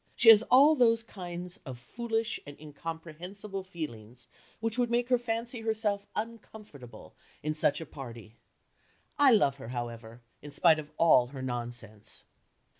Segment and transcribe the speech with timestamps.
[0.15, 4.27] She has all those kind of foolish and incomprehensible feelings
[4.59, 8.37] which would make her fancy herself uncomfortable in such a party.
[9.19, 12.23] I love her, however, in spite of all her nonsense."